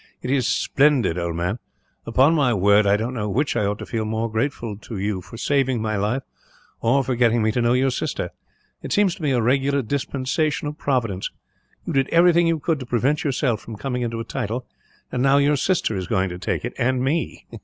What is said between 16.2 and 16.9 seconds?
to take it,